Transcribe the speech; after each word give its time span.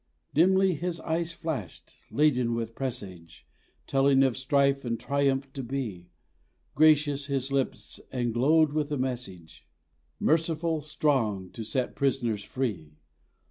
Dimly 0.33 0.73
His 0.73 0.99
eyes 1.01 1.31
flashed, 1.31 1.93
laden 2.09 2.55
with 2.55 2.73
presage, 2.73 3.45
Telling 3.85 4.23
of 4.23 4.35
strife 4.35 4.83
and 4.83 4.99
triumph 4.99 5.53
to 5.53 5.61
be; 5.61 6.09
Gracious 6.73 7.27
His 7.27 7.51
lips, 7.51 7.99
and 8.11 8.33
glowed 8.33 8.73
with 8.73 8.91
a 8.91 8.97
message 8.97 9.67
Merciful, 10.19 10.81
strong 10.81 11.51
to 11.51 11.63
set 11.63 11.93
prisoners 11.93 12.43
free. 12.43 12.97